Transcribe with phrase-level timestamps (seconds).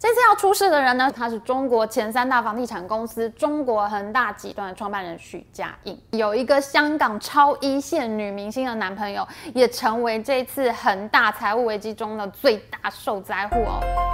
[0.00, 14.09] 这次要出事的人呢，他是中国前三大房地产公司中国恒大集团的创办人许家印，有一个香港超一线女明星的男朋友，也成为这次恒大财务危机中的最大受灾户哦。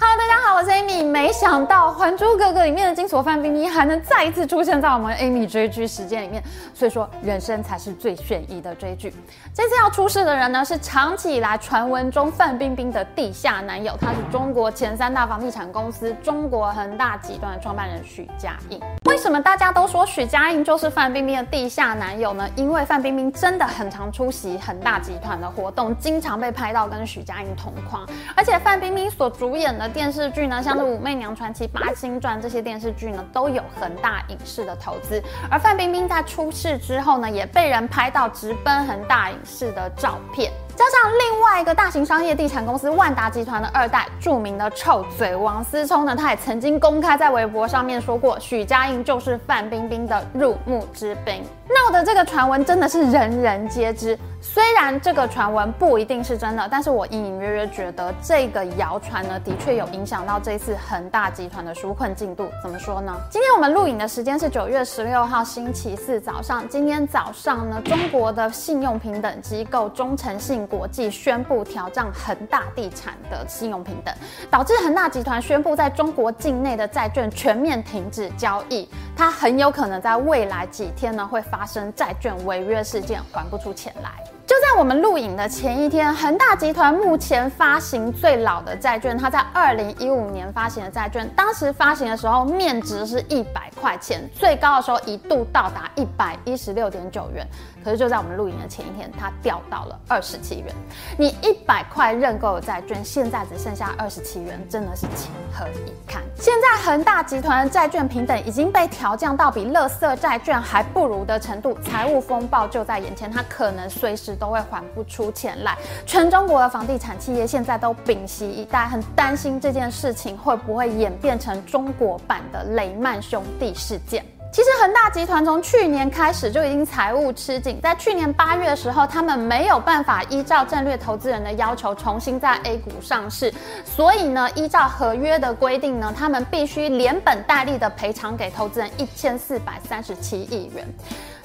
[0.00, 1.04] Hello，大家好，我是 Amy。
[1.04, 6.40] 没想到《还珠格格》里面的金锁范冰冰还能再一次出现在我们 Amy 追剧时间里面，
[6.72, 9.12] 所以说人生才是最炫逸的追剧。
[9.52, 18.80] 这次要出事的人呢，是长期以来传闻中范冰冰的地下男友，他是中国前三大房地产公司中国恒大集团的创办人许家印。
[19.06, 22.48] 为什么大家都说许家印就是范冰冰的地下男友呢？
[22.54, 29.87] 因为范冰冰真的很常出席恒大集团的活动，经常被拍到跟许家印同框，而且范冰冰所主演的。
[29.92, 35.22] 电视剧呢，像是《武媚娘传奇》《八星传》这些电视剧呢，都有恒大影视的投资。
[35.50, 40.52] 而范冰冰在出事之后呢，也被人拍到直奔恒大影视的照片。
[40.78, 51.42] 加上另外一个大型商业地产公司万达集团的二代，著名的臭嘴王思聪呢，他也曾经公开在微博上面说过，许家印就是范冰冰的入幕之宾。
[51.66, 54.16] 闹的这个传闻真的是人人皆知。
[54.40, 62.48] 虽然这个传闻不一定是真的，但是我隐隐约约觉得这个谣传呢，的确有影响到这一次恒大集团的纾困进度。
[62.62, 63.12] 怎么说呢？
[63.28, 66.66] 今天我们录影的时间是九月十六号星期四早上。
[66.68, 74.14] 今天早上呢，中国的信用平等机构中诚信国际宣布挑战恒大地产的信用平等，
[74.50, 78.88] 导致恒大集团宣布在中国境内的债券全面停止交易。
[79.16, 84.37] 它很有可能在未来几天呢，会发生债券违约事件，还不出钱来。
[84.48, 97.46] 就在我们录影的前一天，恒大集团目前发行最老的债券，它在二零一五年发行的债券，当时发行的时候面值是一百块钱，最高的时候一度到达一百一十六点九元。
[97.84, 100.74] 可是就在我们录影的前一天，它掉到了二十七元。
[101.18, 106.22] 你一百块认购的债券，现在只剩下二十七元，真的是情何以堪？
[106.36, 115.76] 现在恒大集团的债券平等已经被调降到比垃圾债券还不如的程度，财务风暴就在眼前，它可能随时都会还不出钱来。
[116.06, 124.24] 全中国的房地产企业现在都屏息以待，很担心这件事情会不会演变成中国版的雷曼兄弟事件。
[124.50, 133.52] 其实恒大集团从去年开始就已经财务吃紧，在去年八月的时候，他们没有办法依照战略投资人的要求重新在 A 股上市，
[133.84, 140.88] 所以呢，依照合约的规定呢，他们必须连本带利的赔偿给投资人一千四百三十七亿元。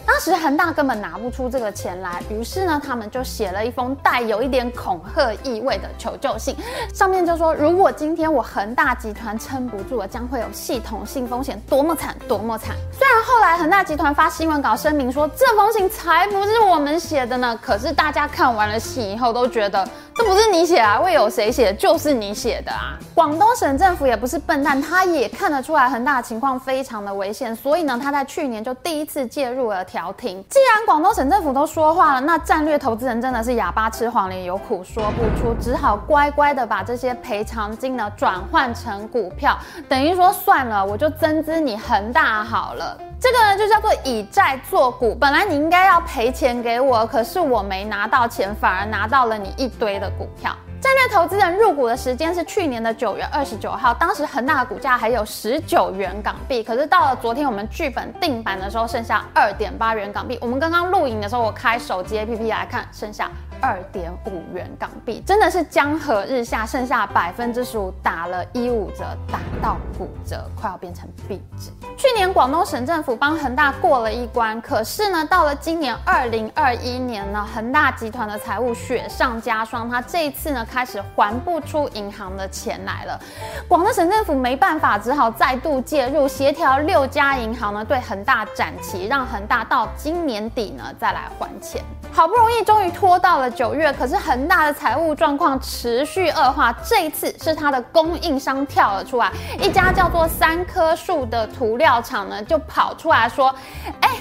[0.06, 6.56] 当时恒大根本拿不出这个钱来，于是呢，他们就写了一封带有一点恐吓意味的求救信，
[6.94, 12.76] 上面就说，如果今天我恒大集团撑不住了，将会有系统性风险，多么惨，多么惨。
[12.92, 19.88] 虽然后来恒大集团发新闻稿声明说，这封信才不是我们写的呢，可是大家看完了信以后都觉得。
[20.16, 21.74] 这不是你写啊，会有谁写？
[21.74, 22.94] 就是你写的啊！
[23.16, 30.44] 广东省政府也不是笨蛋，他也看得出来恒大情况非常的危险，所以呢，他在去年就第一次介入了调停。
[30.50, 39.58] 既然广东省政府都说话了，那战略投资人真的是哑巴吃黄连，有苦说不出，只好乖乖的把这些赔偿金呢转换成股票，
[39.90, 42.96] 等于说算了，我就增资你恒大好了。
[43.24, 50.54] 这个呢就叫做以债做股，本来你应该要赔钱给我，可是我没拿到钱，反而拿到了你一堆的股票。
[50.82, 60.38] 战略投资人入股的时间是去年的九月二十九号，当时恒大的股价还有十九元港币，可是到了昨天我们剧本定版的时候，剩下二点八元港币。
[60.42, 63.32] 我们刚刚录影的时候，我开手机 APP 来看，剩下。
[63.64, 71.72] 二点五元港币，真的是江河日下，剩下百分之十五打了一五折，打到骨折，快要变成壁纸。
[71.96, 83.18] 去年广东省政府帮恒大过了一关，可是呢，到了今年二零二一年呢，恒大集团的财务雪上加霜，他这一次呢开始还不出银行的钱来了。
[83.70, 91.82] 广东省政府没办法，只好再度介入，协调六家银行呢对恒大展期，让恒大到今年底呢再来还钱。
[92.14, 93.50] 好不容易，终于拖到了。
[93.50, 96.72] 九月，可是恒大的财务状况持续恶化。
[96.84, 103.54] 这一次是它的供应商跳了出来，一家叫做三棵树的涂料厂呢，就跑出来说
[104.02, 104.12] ：“哎。”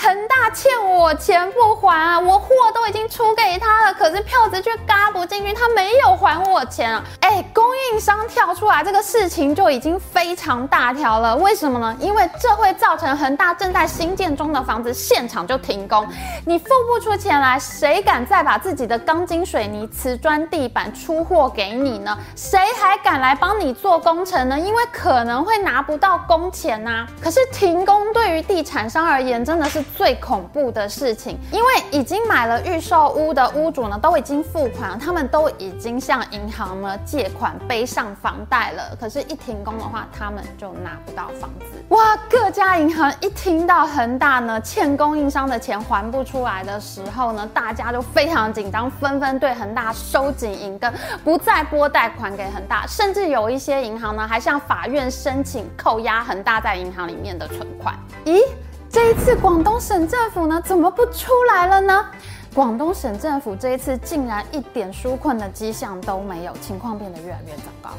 [0.00, 2.20] 恒大欠我钱不还啊！
[2.20, 7.04] 我货都已经出给他了，可是票子却嘎不进去，他没有还我钱啊！
[7.20, 11.36] 哎，供应商跳出来，这个事情就已经非常大条了。
[11.36, 11.96] 为什么呢？
[11.98, 16.06] 因为这会造成恒大正在新建中的房子现场就停工，
[16.46, 22.16] 你付不出钱来，谁敢再把自己的钢筋水泥、瓷砖地板出货给你呢？
[22.36, 24.56] 谁还敢来帮你做工程呢？
[24.56, 27.04] 因为可能会拿不到工钱呐。
[27.20, 29.84] 可是停工对于地产商而言，真的是。
[29.96, 38.96] 最恐怖的事情，因为已经买了预售屋的屋主呢，都已经付款，他们都已经向银行呢借款背上房贷了。
[39.00, 41.66] 可是，一停工的话，他们就拿不到房子。
[41.88, 42.16] 哇！
[42.28, 50.92] 各家银行一听到恒大呢欠供应商的钱还不出来的时候呢，大家就非常紧张，纷纷对恒大收紧银根，
[51.24, 57.98] 不再拨贷款给恒大，甚至有一些银行呢还向法院申请扣押恒大在银行里面的存款。
[58.24, 58.42] 咦？
[58.90, 62.06] 这一次广东省政府呢，怎么不出来了呢？
[62.54, 67.90] 广东省政府这一次竟然一点纾困的迹象都没有，情况变得越来越糟糕。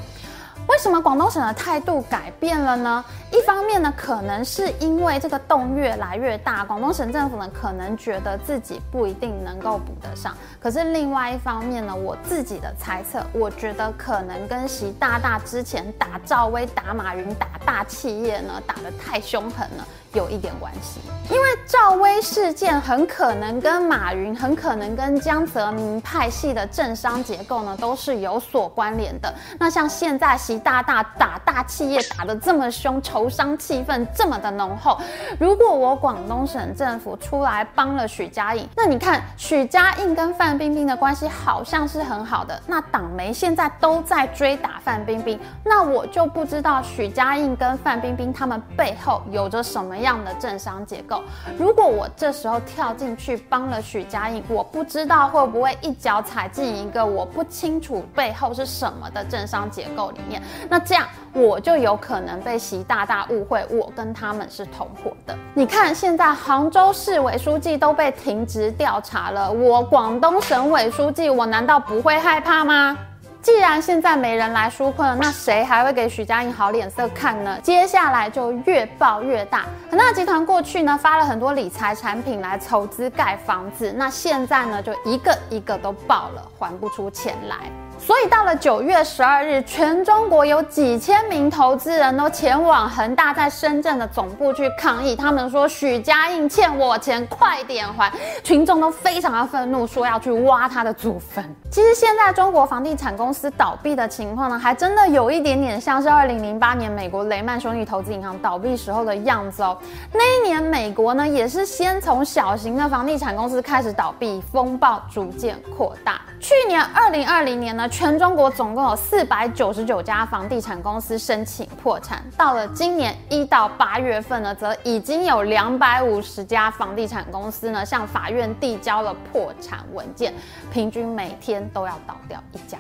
[0.68, 3.06] 为什么广东省的态度改变了呢？
[3.32, 10.36] 一方面呢，可能是因为这个洞越来越大，广东省政府呢可能觉得自己不一定能够补得上。
[10.60, 19.88] 可是另外一方面呢，我自己的猜测，我觉得可能跟习大大之前打赵薇、打马云、打大企业呢打得太凶狠了。
[20.14, 29.32] 有一点关系，因为赵薇事件很可能跟马云，很可能跟江泽民派系的政商结构呢都是有所关联的。
[29.60, 34.98] 那像现在习大大打大企业打得这么凶，仇商气氛这么的浓厚，
[35.40, 49.99] 如果我广东省政府出来帮了许家印，那你看许家印跟范冰冰的关系好像是很好的，那党媒现在都在追打范冰冰，那我就不知道许家印跟范冰冰他们背后有着什么。
[50.00, 51.22] 样的政商结构，
[51.58, 65.38] 如果我这时候跳进去帮了许家印，我不知道会不会一脚踩进一个我不清楚背后是什么的政商结构里面，那这样我就有可能被习大大误会我跟他们是同伙的。
[65.54, 72.98] 你看，现在杭州市委书记都被停职调查了，我广东省委书记，我难道不会害怕吗？
[73.42, 77.58] 既然现在没人来纾困，那谁还会给许家印好脸色看呢？
[77.64, 79.66] 接下来就越爆越大。
[79.90, 87.56] 恒大集团过去呢发了很多理财产品来筹资盖房子，那现在呢就一个一个都爆了，还不出钱来。
[88.00, 95.16] 所以到了九月十二日，全中国有几千名投资人都前往恒大在深圳的总部去抗议。
[95.16, 98.12] 他们说许家印欠我钱，快点还！
[98.42, 101.44] 群众都非常的愤怒，说要去挖他的祖坟。
[101.70, 109.78] 其实现在中国房地产公司倒闭的情况呢，还真的有一点点像是二零零八年美国雷曼兄弟投资银行倒闭时候的样子哦。
[110.14, 116.22] 那一年美国呢，也是先从小型的房地产公司开始倒闭，风暴逐渐扩大。
[116.40, 117.88] 去年二零二零年呢。
[117.90, 130.34] 全中国总共有四百九十九家房地产公司申请破产，到了今年一到八月份呢，则已经有两百五十家房地产公司呢向法院递交了破产文件，
[130.72, 132.78] 平均每天都要倒掉一家。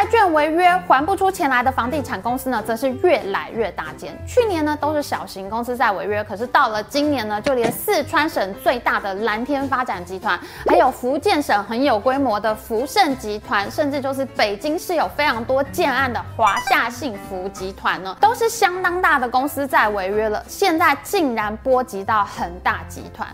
[0.00, 4.18] 债券违约还不出钱来的房地产公司呢，则是越来越大间。
[4.26, 20.42] 去年呢都是小型公司在违约，可是到了今年呢，就连四川省最大的蓝天发展集团，还有福建省很有规模的福盛集团，甚至就是北京市有非常多建案的华夏幸福集团呢，都是相当大的公司在违约了。
[20.48, 23.28] 现在竟然波及到恒大集团，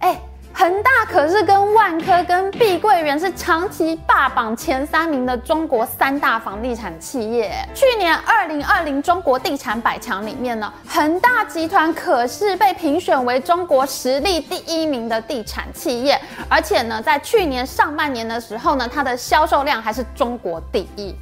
[0.00, 0.20] 哎。
[0.58, 7.52] 恒大可是跟万科、跟碧桂园是长期霸榜前三名的中国三大房地产企业。
[7.76, 21.14] 去年二零二零中国地产百强里面呢，恒大集团可是被评选为中国实力第一名的地产企业，而且呢，在去年上半年的时候呢，它的销售量还是中国第一。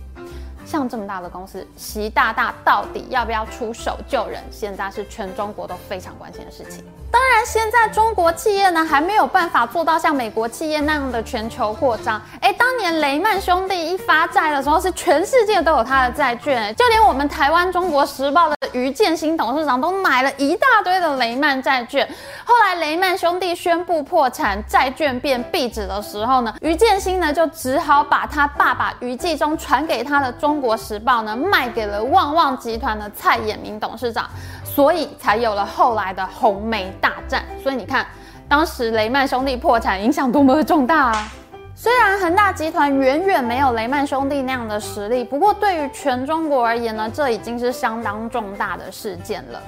[0.67, 4.43] 像这么大的公司，习大大到底要不要出手救人？
[4.51, 6.85] 现在是全中国都非常关心的事情。
[7.09, 12.21] 当然，现在中国企业呢还没有办法做到像美国企业那样的全球扩张。
[12.41, 22.07] 哎，当年雷曼兄弟一发债的时候，是全世界都有他的债券，就连我们台湾《中国时报》的于建新董事长都买了一大堆的雷曼债券。
[22.45, 30.56] 后来雷曼兄弟宣布破产，债券变壁纸的时候呢，于建新呢就只好把他爸爸于继忠传给他的中。
[30.57, 34.27] 中国时报呢卖给了旺旺集团的蔡衍明董事长，
[34.65, 37.45] 所以才有了后来的红梅大战。
[37.63, 38.07] 所以你看，
[38.49, 41.29] 当时雷曼兄弟破产影响多么的重大啊！
[41.75, 49.61] 虽然恒大集团远远没有雷曼兄弟那样的实力，不过对于全中国而言呢，这已经是相当重大的事件了。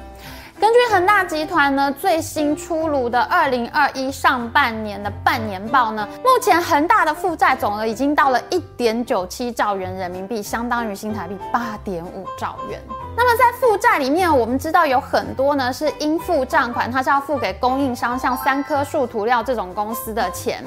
[0.61, 12.81] 根据恒大集团呢最新出炉的二零二一上半年的半年报呢，目前恒大的负债总额已经到了一点九七兆元人民币，相当于新台币八点五兆元。
[13.17, 20.65] 那么在负债里面，我们知道有很多呢是应付账款，它是要付给供应商，像三棵树涂料这种公司的钱。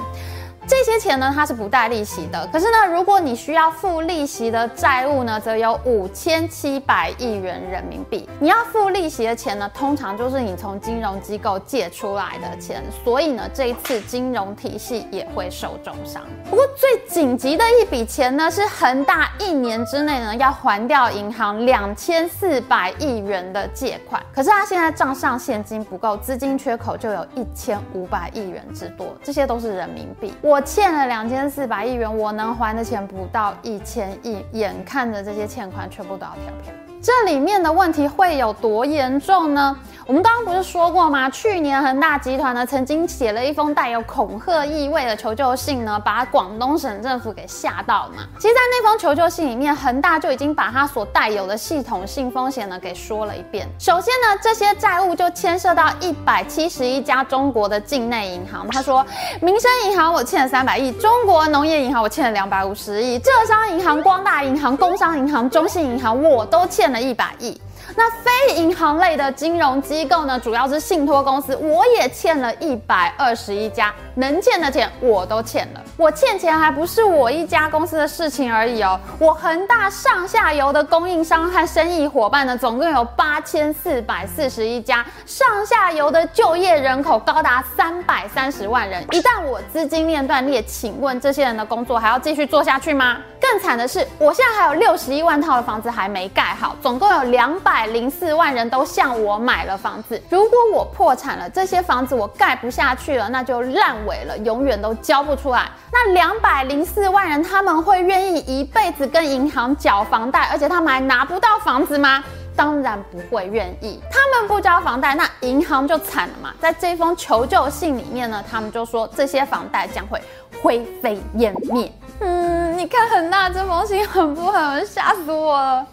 [0.67, 2.47] 这些钱呢，它是不带利息的。
[2.51, 8.29] 可是呢，如果你需要付利息的债务呢，则有五千七百亿元人民币。
[8.39, 12.83] 你要付利息的钱呢，通常就是你从金融机构借出来的钱。
[13.03, 16.21] 所以呢，这一次金融体系也会受重伤。
[16.49, 24.21] 不过最紧急的一笔钱呢，是恒大一年之内呢要还掉银行两千四百亿元的借款。
[24.33, 30.33] 可是他现在账上现金不够，资金缺口就有一千五百亿元之多，这些都是人民币。
[30.51, 39.75] 我欠了两千四百亿元，我能还的钱不到一千亿，眼看着这些欠款全部都要跳票，这里面的问题会有多严重呢？
[40.05, 41.29] 我们刚刚不是说过吗？
[41.29, 48.23] 去年恒大集团呢曾经写了一封带有恐吓意味的求救信呢，把广东省政府给吓到了嘛。
[48.37, 53.67] 其实，在那封求救信里面，恒大就已经把它所带有的系统性风险呢给说了一遍。
[53.79, 58.67] 首先呢，这些债务就牵涉到一百七十一家中国的境内银行。
[58.69, 59.03] 他说，
[59.39, 67.59] 民生银行我欠了三百亿，中国农业银行我欠了两百五十亿，浙商银行、光大银行、工商银行、中信银行我都欠了一百亿。
[67.95, 75.81] 那非银行类的金融机构呢，主要是信托公司，我也欠了一百二十一家，能欠的钱我都欠了。
[75.97, 89.03] 我欠钱还不是我一家公司的事情而已哦，我恒大上下游的供应商和生意伙伴呢，总共有八千四百四十一家，上下游的就业人口高达三百三十万人。
[89.11, 93.17] 一旦我资金链断裂，请问这些人的工作还要继续做下去吗？
[93.39, 100.21] 更惨的是，我现在还有六十一万套的房子还没盖好，总共有两百零四万人都向我买了房子。
[100.29, 105.69] 如果我破产了，这些房子我盖不下去了，那就烂尾了，永远都交不出来。
[105.91, 112.23] 那两百零四万人，他们会愿意一辈子跟银行缴房贷，而且他们还拿不到房子吗？
[112.55, 113.99] 当然不会愿意。
[114.11, 116.53] 他们不交房贷，那银行就惨了嘛。
[116.59, 120.21] 在这封求救信里面呢，他们就说这些房贷将会
[120.61, 121.91] 灰飞烟灭。
[122.19, 124.85] 嗯，你看恒大这封信狠不狠？
[124.85, 125.85] 吓死我了。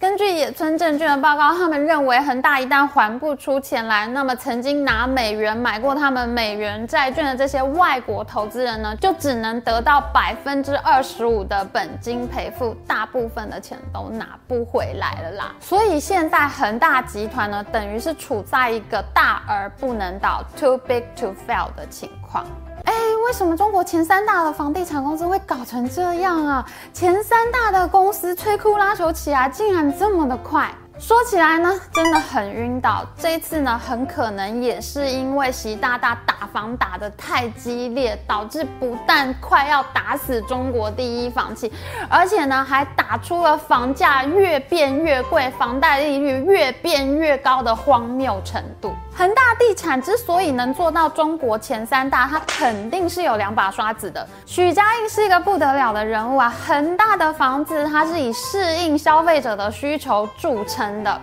[0.00, 15.54] 根据野村证券的报告，他们认为恒大一旦还不出钱来，那么曾经拿美元买过他们美元债券的这些外国投资人呢，就只能得到百分之二十五的本金赔付，大部分的钱都拿不回来了啦。
[15.60, 22.46] 所以现在恒大集团呢，等于是处在一个大而不能倒 （too big to fail） 的情况。
[22.86, 22.94] 哎，
[23.30, 26.66] 为什么中国前三大的房地产公司会搞成这样啊？
[26.92, 30.68] 前三大的公司摧枯拉朽起来，竟然这么的快。
[30.98, 33.06] 说起来呢，真的很晕倒。
[33.16, 41.72] 这一次呢，很可能也是因为习大大打房打得太激烈，导致不但快要打死中国第一房企，
[42.08, 48.92] 而且呢，还打出了房价越变越贵、房贷利率越变越高的荒谬程度。
[49.12, 54.26] 恒大地产之所以能做到中国前三大，它肯定是有两把刷子的。
[54.46, 56.54] 许家印是一个不得了的人物啊！
[56.66, 61.20] 恒大的房子，它是以适应消费者的需求著称的。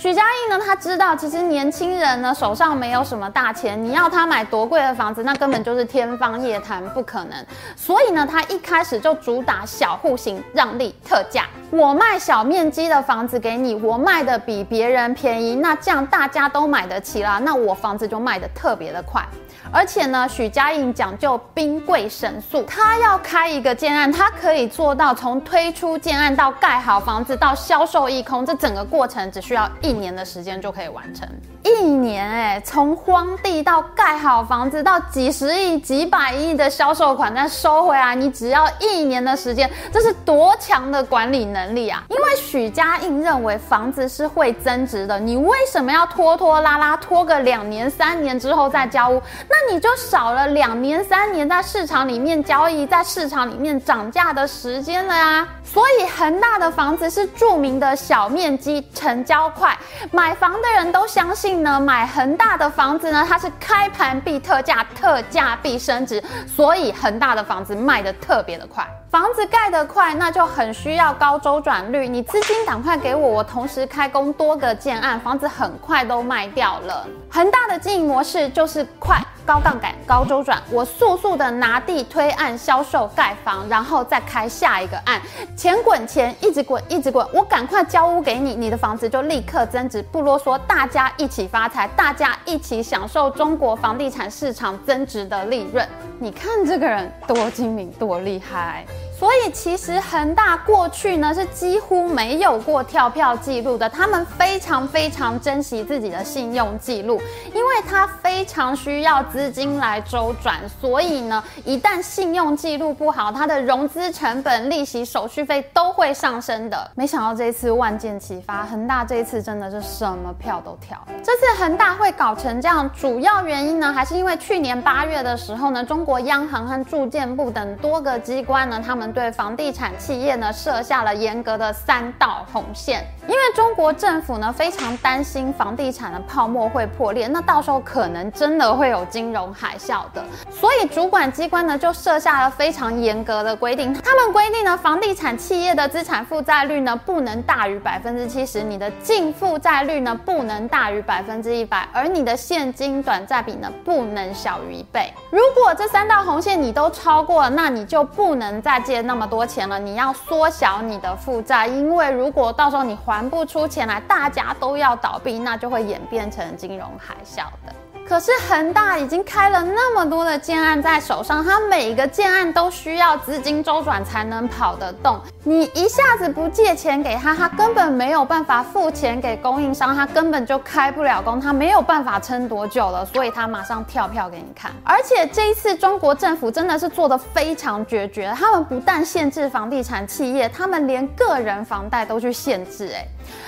[0.00, 7.32] 许家印呢，他知道其实年轻人呢手上没有什么大钱，你要他买多贵的房子，那根本就是天方夜谭，不可能。
[7.76, 11.44] 所以呢，他一开始就主打小户型，让利特价。
[11.70, 19.22] 我卖小面积的房子给你，我卖的比别人便宜，那这样大家都买得起啦，那我房子就卖的特别的快。
[19.70, 31.28] 而且呢，许家印讲究兵贵神速，他要开一个建案，他可以做到从推出建案到盖好房子到销售一空，这整个过程只需要一一年的时间就可以完成。
[31.64, 42.04] 一年哎，从荒地到盖好房子到几十亿、几百亿的销售款再收回来，你只要一年的时间，这是多强的管理能力啊！
[42.08, 49.20] 因为许家印认为房子是会增值的，你为什么要拖拖拉拉拖个两年、三年之后再交屋？
[49.48, 55.48] 那你就少了两年、三年在市场里面交易、在市场里面涨价的时间了呀。
[55.62, 59.78] 所以恒大的房子是著名的小面积、成交快，
[60.10, 61.80] 买房的人都相信呢。
[61.80, 68.86] 买恒大的房子呢，它是开盘必特价，特价必升值，所以恒大的房子卖的特别的快。
[69.10, 72.06] 房子盖得快，那就很需要高周转率。
[72.06, 77.06] 你资金赶快给我，我同时开工多个建案，房子很快都卖掉了。
[77.30, 80.62] 恒大的经营模式就是快、高杠杆、高周转。
[80.70, 85.20] 我速速的拿地推案、销售盖房，然后再开下一个案，
[85.56, 87.26] 钱滚钱，一直滚一直滚。
[87.32, 95.86] 我赶快交屋给你，你的房子就立刻增值，不啰嗦，大家一起发财，大家一起享受中国房地产市场增值的利润。
[96.18, 98.84] 你看这个人多精明，多厉害。
[99.20, 107.20] 所以其实恒大过去呢是几乎没有过跳票记录的，他们非常非常珍惜自己的信用记录，
[107.52, 116.90] 因为他非常需要资金来周转，所以呢，一旦信用记录不好，它的融资成本、利息、手续费都会上升的。
[116.94, 120.96] 没想到这次万箭齐发，恒大这一次真的是什么票都跳。
[121.22, 133.04] 这次恒大会搞成这样，主要原因呢，还是因为去年八月的时候呢，中国央行和住建部等多个机关呢，他们对房地产企业呢设下了严格的三道红线。
[133.28, 143.94] 因为中国政府呢非常担心房地产的泡沫会破裂，那到时候可能真的会有金融海啸的，所以主管机关呢就设下了非常严格的规定。
[143.94, 155.12] 他们规定呢，房地产企业的资产负债率呢不能大于百分之七十，你的净负债率呢不能大于百分之一百，而你的现金短债比呢不能小于一倍。
[155.30, 163.20] 如果这三道红线你都超过了，那你就不能再借那么多钱了，你要缩小你的负债，因为如果到时候你还。
[163.30, 167.72] 不出钱来，大家都要倒闭，那就会演变成金融海啸的。
[168.10, 175.20] 可是恒大已经开了那么多的建案在手上，它每一个建案都需要资金周转才能跑得动。
[175.44, 184.72] 你一下子不借钱给他，他根本没有办法付钱给供应商，他根本就开不了工，他没有办法撑多久了，所以他马上跳票给你看。
[184.82, 192.90] 而且这一次中国政府真的是做的非常决绝，他们不但限制房地产企业，他们连个人房贷都去限制。
[192.92, 193.06] 哎，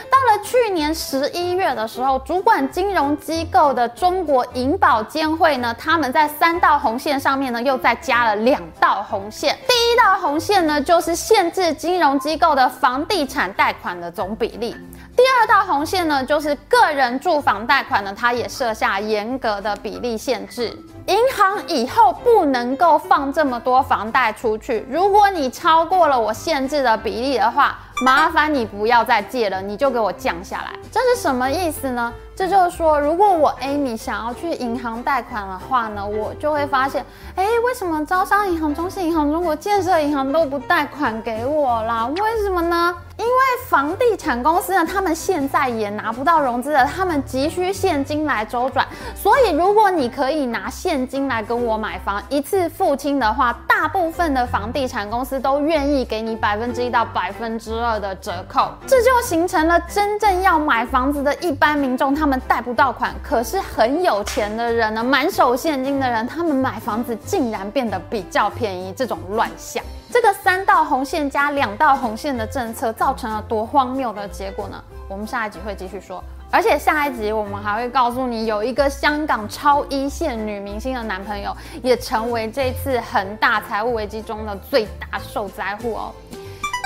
[0.09, 4.47] 到了去年十一月的时候，主管金融机构的中国。
[4.55, 9.57] 银保监会呢，他们在三道红线上面呢，又再加了两道红线。
[9.67, 14.75] 第一道红线呢，就是限制金融机构的房地产贷款的总比例；
[15.17, 20.77] 第二道红线呢，就是个人住房贷款呢，它也设下严格的比例限制。
[21.07, 30.73] 银行以后不能够放这么多房贷出去，如果你超过了我限制的比例的话，麻烦你不要再借了，你就给我降下来。
[30.91, 32.13] 这是什么意思呢？
[32.35, 37.05] 这就是说，如果我 Amy 想要去银行贷款的话呢，我就会发现，
[37.37, 42.07] 哎，为什么招商银行、中信银行、中国建设银行都不贷款给我啦？
[42.07, 42.93] 为什么呢？
[43.19, 43.33] 因为
[43.69, 48.85] 房地产公司呢，他们现在也拿不到融资了，他们急需现金来周转。
[49.15, 58.71] 所以，如果你可以拿现金来跟我买房，一次付清的话，大部分的房地产公司都愿意给你百分之一到百分之二的折扣。
[58.87, 62.15] 这就形成了真正要买房子的一般民众。
[62.15, 69.83] 他们贷不到款，可是很有钱的人呢，满手现金的人，他们买房子竟然变得比较便宜，这种乱象。
[70.11, 74.77] 这个三道红线加两道红线的政策，造成了多荒谬的结果呢？
[75.09, 86.13] 我们下一集会继续说，而且下一集我们还会告诉你，有一个香港超一线女明星的男朋友，也成为这次恒大财务危机中的最大受灾户哦。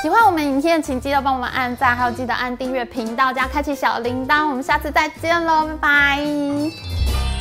[0.02, 4.48] 喜欢我们影片，请记得帮我们按赞，还有记得按订阅频道加开启小铃铛。
[4.48, 7.35] 我们下次再见喽，拜拜。